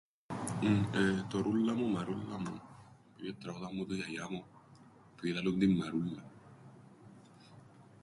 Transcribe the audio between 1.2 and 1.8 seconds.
το ""Ρούλλα